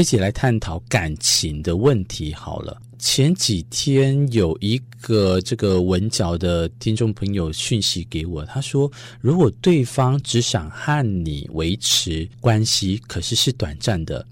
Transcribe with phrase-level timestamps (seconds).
[0.00, 2.80] 一起来探讨感情的问题好了。
[3.00, 8.88] 前几天有一个这个文角的听众朋友讯息给我，他说
[9.20, 14.24] ：“如果对方只想和你维持关系，可是是短暂的。”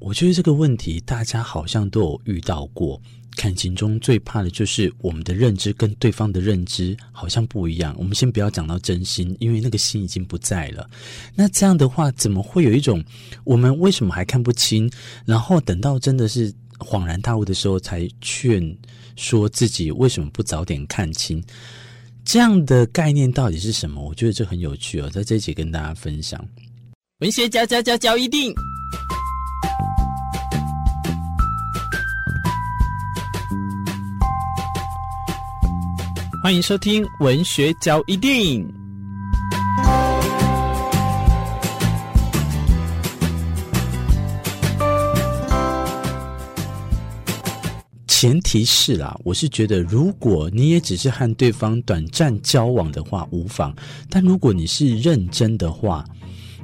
[0.00, 3.00] 我觉得这个问题大家好像都有遇到过。
[3.38, 7.94] 感情中最怕的就是我们的认知跟对方的认知好像不一样。
[7.96, 10.90] 我们先不要讲到真心，因为那个心已经不在了。
[11.36, 13.02] 那这样的话，怎么会有一种
[13.44, 14.90] 我们为什么还看不清？
[15.24, 18.76] 然后等到真的是恍然大悟的时候，才劝
[19.14, 21.40] 说自己为什么不早点看清？
[22.24, 24.02] 这样的概念到底是什么？
[24.02, 26.44] 我觉得这很有趣哦，在这一集跟大家分享。
[27.20, 28.52] 文学家家家教一定。
[36.48, 38.66] 欢迎收听文学交易电影。
[48.06, 53.70] 前提是啦，我是觉得，如果你也只是和对方短暂交往的话，无妨；
[54.08, 56.02] 但如果你是认真的话，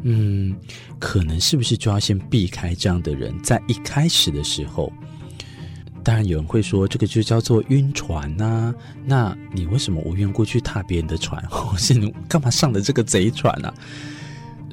[0.02, 0.56] 嗯，
[0.98, 4.90] 可能是不是就要先避开这样的人，在一开始的时候。
[6.04, 8.74] 当然有人会说，这个就叫做晕船呐、
[9.06, 13.72] 那你为什么无缘故去踏别人的船， 我是你干嘛上了这个贼船、啊？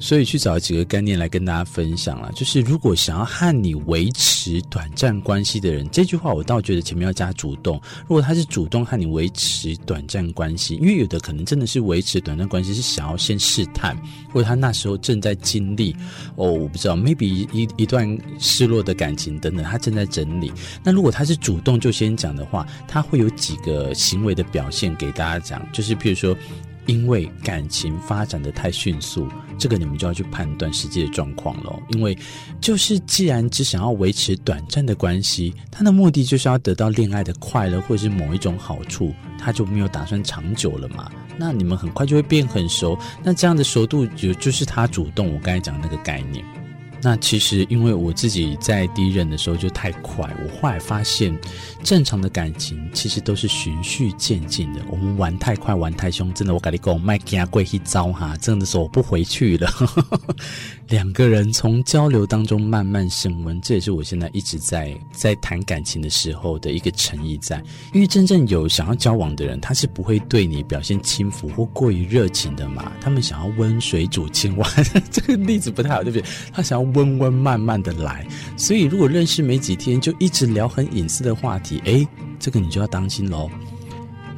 [0.02, 7.80] 所以去找几个概念来跟大家分享了，就是如果想要和你维持短暂关系的人，这句话我倒觉得前面要加主动。
[8.00, 13.96] 如果他是主动和你维持短暂关系，因为有的可能真的是维持短暂关系是想要先试探，
[14.32, 15.94] 或者他那时候正在经历
[16.34, 20.50] 哦，我不知道，maybe 一一段失落的感情等等，他正在整理。
[20.82, 26.36] 那如果他是主动就先讲的话，他会有几个行为的表现给大家讲，就是譬如说。
[26.86, 31.78] 因为感情发展的太迅速，这个你们就要去判断实际的状况了。
[31.90, 32.16] 因为
[32.60, 41.10] 就是既然只想要维持短暂的关系，他的目的就是要得到恋爱的快乐或者是某一种好处，他就没有打算长久了嘛。
[41.36, 45.32] 那你们很快就会变很熟，那这样的熟度就就是他主动。
[45.32, 46.44] 我刚才讲那个概念。
[47.04, 51.36] 那其实，因为我自己在第一任的时候就太快，我后来发现，
[51.82, 54.80] 正常的感情其实都是循序渐进的。
[54.88, 59.68] 我们玩太快，玩太凶，真的，我跟你讲，麦加贵一招哈，真的是我不回去了。
[60.90, 67.60] 两个人从交流当中慢慢升温，这也是我现在一直在在谈感情的时候的一个诚意在。
[67.92, 72.92] 因为真正有想要交往的人，他是不会对你表现轻浮或过于热情的嘛。
[73.00, 74.68] 他们想要温水煮青蛙，
[75.10, 76.24] 这个例子不太好，对不对？
[76.52, 78.26] 他想要温温慢慢的来。
[78.56, 82.06] 所以如果认识没几天就一直聊很隐私的话题，诶，
[82.38, 83.50] 这个你就要当心喽。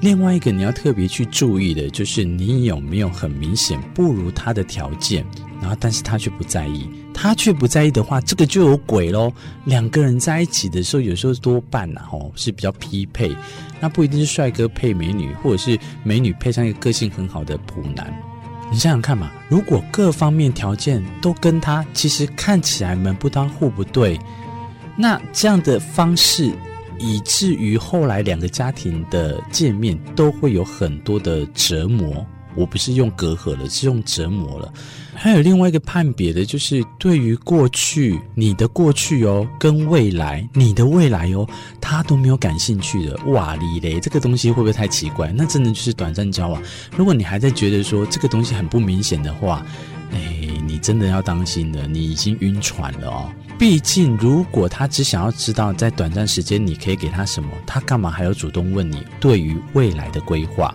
[0.00, 5.24] 另外一个你要特别去注意的就是你有没有很明显不如他的条件。
[5.60, 9.32] 然后，但是他却不在意，他却不在意的话，这个就有鬼喽。
[9.64, 13.34] 两个人在一起的时候，有时候多半呐，吼是比较匹配，
[13.80, 18.12] 那不一定是帅哥配美女，或者是美女配上一个个性很好的普男。
[18.70, 24.18] 你想想看嘛，如果各方面条件都跟他，其实看起来门不当户不对，
[24.96, 26.52] 那这样的方式，
[26.98, 32.26] 以至于后来两个家庭的见面都会有很多的折磨。
[32.54, 34.72] 我不是用隔阂了，是用折磨了。
[35.14, 41.48] 还有另外一个判别的，就是对于过去你的过去哦，跟未来你的未来哦，
[41.80, 43.16] 他都没有感兴趣的。
[43.26, 45.32] 哇哩嘞，这个东西会不会太奇怪？
[45.32, 46.60] 那真的就是短暂交往。
[46.96, 49.64] 如果你还在觉得说这个东西很不明显的话，
[50.12, 53.32] 哎，你真的要当心了，你已经晕船了哦。
[53.56, 60.74] 毕竟，如果他只想要知道在短暂时间你可以给他什么，他干嘛还要主动问你对于未来的规划？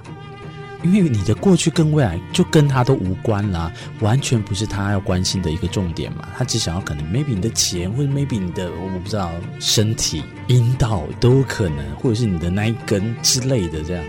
[0.83, 6.27] 因为你的过去跟未来就跟他都无关啦，完全不是他要关心的一个重点嘛。
[6.37, 14.05] 他只想要可能 maybe 你的钱，或者 maybe 你的我不知道身体、阴道都有可能，或者是你的那一根之类的这样。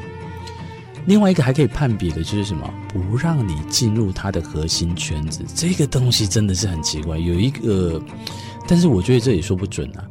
[1.07, 2.73] 另外一个还可以判别的就是什么？
[2.89, 7.19] 不让你进入他的核心圈子，这个东西真的是很奇怪。
[7.19, 8.01] 有一个，
[8.69, 10.05] 但是我觉得这也说不准啊。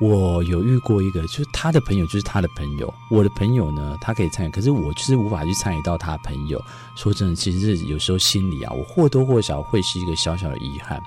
[0.00, 6.62] 我有遇过一个，就是他的朋友就是他的朋友，我的朋友呢，他可以参与，可是我就是无法去参与到他朋友。
[6.96, 11.00] 说真的，其实是有时候心里啊，我或多或少会是一个小小的遗憾，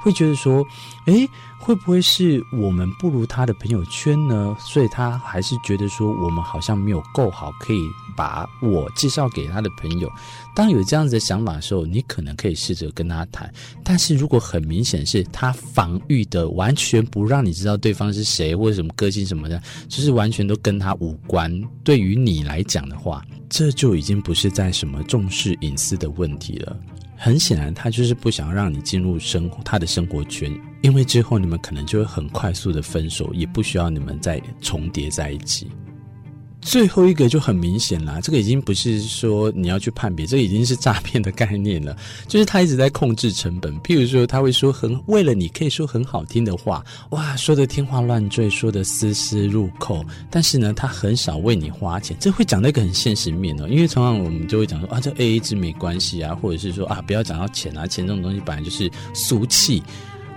[0.00, 0.64] 会觉得说，
[1.06, 1.28] 诶，
[1.58, 4.56] 会不会是我们不如他的朋友圈呢？
[4.60, 7.80] 所以他还是觉得说，我们好像没有够好，可以
[8.16, 10.10] 把我介绍给他的朋友。
[10.54, 13.52] 当有这样子的想法的时候，你可能可以试着跟他谈。
[13.84, 21.52] 但是如果很明显是他防御的，完全不让你知道对方是谁或者什么个性什么的，就是完全都跟他无关。
[21.82, 26.76] 对于你来讲的话，这就已经不是在什么重视隐私的问题了。
[27.16, 30.52] 很显然，他就是不想让你进入生活他的生活圈。
[30.82, 35.68] 因为之后你们可能就会很快速的分手，也不需要你们再重叠在一起。
[36.66, 41.96] 最后一个就很明显啦，这个已经不是说你要去判别，这已经是诈骗的概念了。
[42.26, 53.68] 就是他一直在控制成本，譬如说他会说很为了你可以说很好听的话，哇，说的天花乱坠，说的丝丝入扣，但是呢，他很少为你花钱，这会讲到一个很现实面哦。
[53.68, 59.80] 因为常常我们就会讲说啊，这 AA 制没关系啊，或者是说啊，不要讲到钱啊，钱这种东西本来就是俗气。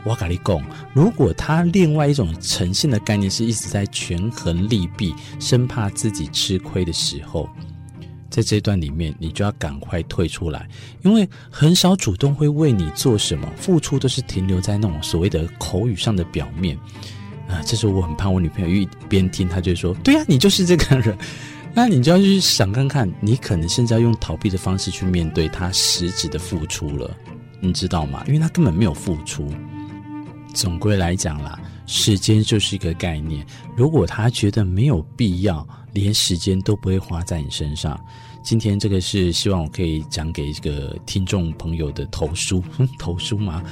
[0.04, 0.62] 我跟你讲，
[0.94, 7.50] 如果他另外一种诚信的概念是一直在权衡利弊，生怕自己吃亏的时候，
[8.30, 10.68] 在这段里面，你就要赶快退出来，
[11.04, 16.78] 因为很少主动会为你做什么，付出都是停留在那种所谓的口语上的表面
[17.48, 17.62] 啊。
[17.66, 21.18] 这时候我很怕我女朋友一边听，她就说：“对呀，你就是这个人。”
[21.72, 27.16] 那你就要去想看看，你可能现在要用逃避的方式去面对他实质的付出了，
[27.62, 28.24] 你知道吗？
[28.28, 29.48] 因为他根本没有付出。
[30.54, 33.46] 总归来讲啦，时间就是一个概念。
[33.76, 38.00] 如果他觉得没有必要，连时间都不会花在你身上。
[38.42, 42.64] 今天这个是希望我可以讲给这个听众朋友的投书，
[42.98, 43.64] 投书吗？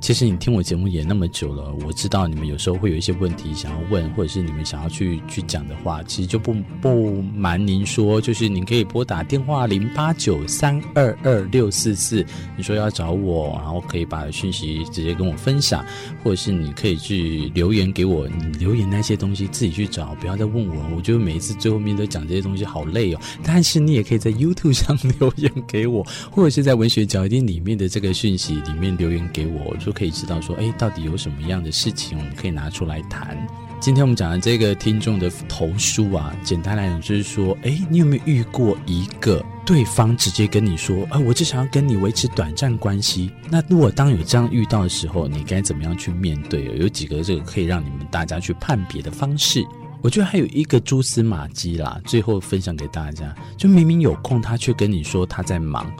[0.00, 12.24] 其实你听我节目也那么久了，我知道你们有时候会有一些问题想要问，或者是你们想要去去讲的话，其实就不不瞒您说，就是您可以拨打电话零八九三二二六四四，
[12.56, 15.84] 你说要找我，然后可以把讯息直接跟我分享，
[16.22, 23.20] 或者是你可以去留言给我，你留言那些东西自己去找，不要再问我，我觉得每一次最后面都讲这些东西好累哦。
[23.42, 29.64] 但是你也可以在 YouTube 上留言给我，或者是在文学脚印里面的这个讯息里面留言给我。
[29.66, 33.36] 我就可以知道说，哎，到底有什么样的事情我们可以拿出来谈？
[33.80, 43.30] 今天我们讲的这个听众的投书啊，简单来讲就是说，哎，你有没有遇过一个对方直接跟你说，啊，我只想要跟你维持短暂关系？
[43.48, 46.64] 那如果当有这样遇到的时候，你该怎么样去面对？
[46.76, 49.64] 有几个这个可以让你们大家去判别的方式。
[50.00, 55.90] 我觉得还有一个蛛丝马迹啦，最后分享给大家，就明明有空，他却跟你说他在忙。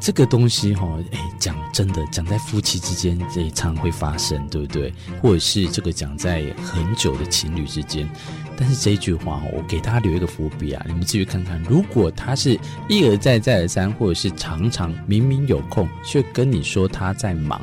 [0.00, 4.92] 这个东西哈，哎，讲真的，讲在夫妻之间，这也常会发生，对不对？
[5.22, 8.06] 或者是这个讲在很久的情侣之间，
[8.54, 17.62] 但是这句话，我给大家留一个伏笔啊，你们自己看看，如果他是一而再再而三，或者是常常明明有空，却跟你说他在忙，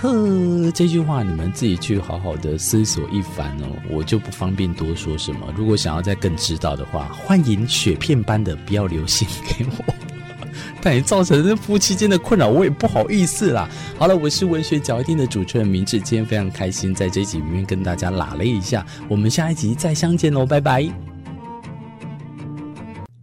[0.00, 5.40] 呵，这句话你们自己去好好的思索一番哦，我就不方便多说什么。
[5.56, 9.94] 如果想要再更知道的话，欢迎雪片般的不要留信给我。
[10.82, 13.68] 但也造成这夫妻间的困扰，我也不好意思啦。
[13.98, 21.15] 好了，我是文学角一定的主持人明志，今天非常开心在这集里面跟大家拉了一下，我们下一集再相见喽，拜拜。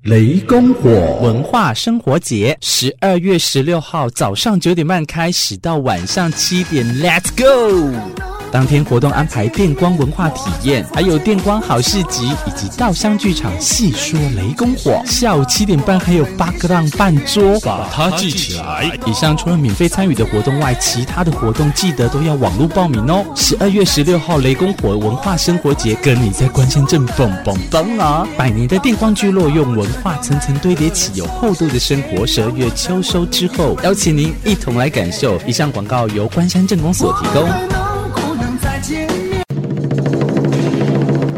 [0.03, 0.89] 雷公火
[1.21, 8.32] 文化生活节，十二月十六号早上九点半开始到晚上七点，Let's go。
[8.53, 15.01] 当天活动安排电光文化体验，还有电光好市集以及稻香剧场戏说雷公火。
[15.07, 18.95] 下午七点半还有八个浪半桌，把它记起来。
[19.07, 23.25] 以上除了免费参与的活动外，其他的活动记得都要网络报名哦。
[23.35, 28.27] 十二月十六号雷公火文化生活节，跟你在关山镇蹦蹦蹦啊！
[28.37, 32.23] 百年的电光聚落用文化层层堆叠起有厚度的生活。
[32.27, 35.41] 十二月秋收之后，邀请您一同来感受。
[35.47, 37.82] 以上广告由关山镇公所提供。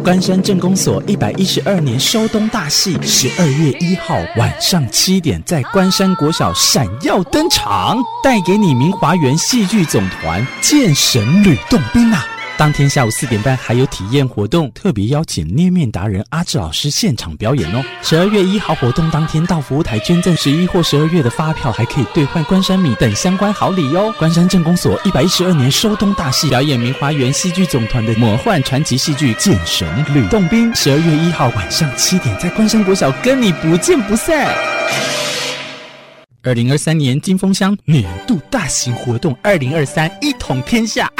[0.05, 12.23] 关山镇公所一百一十二年收冬大戏，十二月一号晚上七点在关山国小闪耀登场，带给你明华园戏剧总团剑神吕洞宾啊！
[12.57, 17.83] 当天下午四点半还有体验活动，特别邀请捏面达人阿志老师现场表演哦。
[18.01, 24.09] 十二月一号活动当天到服务台捐赠十一或十二月的发票，还可以兑换关山米等相关好礼哟。
[24.13, 34.55] 关山镇公所一百一十二年收冬大戏，表演明华园戏剧总团的魔幻传奇戏剧《剑神吕洞宾》，十二月一号晚上七点在关山国小跟你不见不散。
[36.41, 41.11] 二零二三年金峰乡年度大型活动，二零二三一统天下，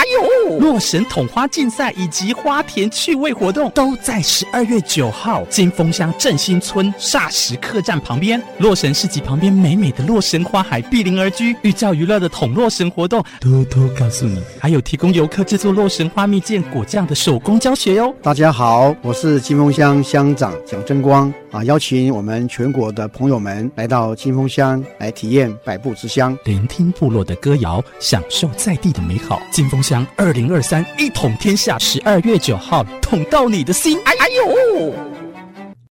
[0.59, 18.13] 洛神统花竞赛以及花田趣味活动都在十二月九号金峰乡振兴村霎时客栈旁边，洛神市集旁边美美的洛神花海碧林而居，寓教于乐的统洛神活动，偷偷告诉你，还有提供游客制作洛神花蜜饯果酱的手工教学哟。
[18.21, 25.15] 大家好，我是金峰乡乡长蒋争光啊，邀请我们全国的朋友们来到金峰乡来。
[25.15, 29.41] 体验百步之乡，聆听部落的歌谣，享受在地的美好。
[29.50, 33.97] 金峰乡二零二三一统天下，十二月九号，捅到你的心。
[34.03, 35.25] 哎哎呦！